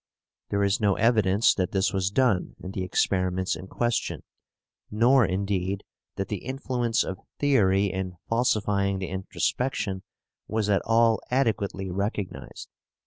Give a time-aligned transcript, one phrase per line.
[0.49, 4.23] There is no evidence that this was done in the experiments in question,
[4.89, 5.83] nor indeed
[6.15, 10.01] that the influence of theory in falsifying the introspection
[10.47, 12.67] was at all adequately recognized.